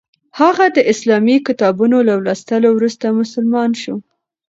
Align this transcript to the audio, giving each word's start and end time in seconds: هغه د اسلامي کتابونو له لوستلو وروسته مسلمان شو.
هغه 0.39 0.65
د 0.75 0.77
اسلامي 0.91 1.37
کتابونو 1.47 1.97
له 2.07 2.13
لوستلو 2.25 2.69
وروسته 2.73 3.05
مسلمان 3.21 3.71
شو. 3.81 3.95